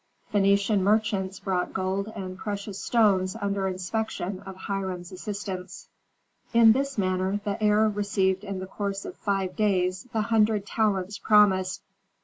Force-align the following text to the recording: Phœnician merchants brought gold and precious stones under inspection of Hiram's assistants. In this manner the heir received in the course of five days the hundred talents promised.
Phœnician 0.33 0.79
merchants 0.79 1.39
brought 1.39 1.73
gold 1.75 2.11
and 2.15 2.35
precious 2.35 2.79
stones 2.83 3.35
under 3.39 3.67
inspection 3.67 4.39
of 4.47 4.55
Hiram's 4.65 5.11
assistants. 5.11 5.89
In 6.55 6.71
this 6.71 6.97
manner 6.97 7.39
the 7.43 7.61
heir 7.61 7.87
received 7.87 8.43
in 8.43 8.57
the 8.57 8.65
course 8.65 9.05
of 9.05 9.15
five 9.17 9.55
days 9.55 10.07
the 10.11 10.21
hundred 10.21 10.65
talents 10.65 11.19
promised. 11.19 11.83